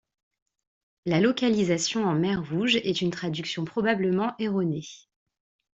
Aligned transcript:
La 1.05 1.19
localisation 1.19 2.05
en 2.07 2.15
mer 2.15 2.43
Rouge 2.49 2.75
est 2.77 3.01
une 3.01 3.11
traduction 3.11 3.65
probablement 3.65 4.33
erronée. 4.39 4.87